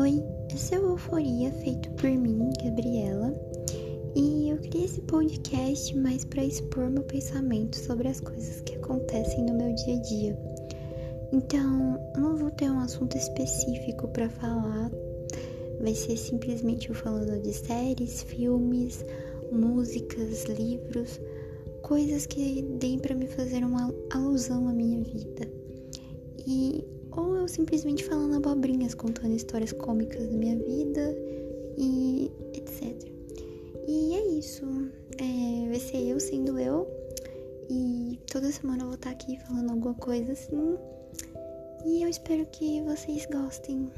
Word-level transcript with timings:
Oi, 0.00 0.22
esse 0.54 0.76
é 0.76 0.78
o 0.78 0.90
Euforia 0.90 1.50
feito 1.50 1.90
por 1.94 2.08
mim, 2.08 2.52
Gabriela, 2.62 3.34
e 4.14 4.48
eu 4.48 4.56
criei 4.58 4.84
esse 4.84 5.00
podcast 5.00 5.96
mais 5.96 6.24
para 6.24 6.44
expor 6.44 6.88
meu 6.88 7.02
pensamento 7.02 7.76
sobre 7.76 8.06
as 8.06 8.20
coisas 8.20 8.60
que 8.60 8.76
acontecem 8.76 9.44
no 9.44 9.54
meu 9.54 9.74
dia 9.74 9.96
a 9.96 10.00
dia. 10.02 10.38
Então, 11.32 11.98
não 12.16 12.36
vou 12.36 12.48
ter 12.52 12.70
um 12.70 12.78
assunto 12.78 13.16
específico 13.16 14.06
para 14.06 14.30
falar, 14.30 14.88
vai 15.80 15.94
ser 15.96 16.16
simplesmente 16.16 16.90
eu 16.90 16.94
falando 16.94 17.42
de 17.42 17.52
séries, 17.52 18.22
filmes, 18.22 19.04
músicas, 19.50 20.44
livros, 20.44 21.20
coisas 21.82 22.24
que 22.24 22.62
deem 22.78 23.00
para 23.00 23.16
me 23.16 23.26
fazer 23.26 23.64
uma 23.64 23.92
alusão 24.12 24.68
à 24.68 24.72
minha 24.72 25.02
vida. 25.02 25.50
E 26.46 26.86
ou 27.18 27.36
eu 27.36 27.48
simplesmente 27.48 28.04
falando 28.04 28.36
abobrinhas, 28.36 28.94
contando 28.94 29.34
histórias 29.34 29.72
cômicas 29.72 30.24
da 30.26 30.36
minha 30.36 30.56
vida 30.56 31.16
e 31.76 32.30
etc. 32.54 32.94
E 33.86 34.14
é 34.14 34.26
isso. 34.38 34.64
É, 35.18 35.68
vai 35.68 35.80
ser 35.80 36.08
eu 36.08 36.20
sendo 36.20 36.58
eu. 36.58 36.86
E 37.68 38.18
toda 38.30 38.50
semana 38.52 38.82
eu 38.82 38.86
vou 38.86 38.94
estar 38.94 39.10
aqui 39.10 39.38
falando 39.40 39.70
alguma 39.70 39.94
coisa 39.94 40.32
assim. 40.32 40.76
E 41.84 42.02
eu 42.02 42.08
espero 42.08 42.46
que 42.46 42.82
vocês 42.82 43.26
gostem. 43.26 43.90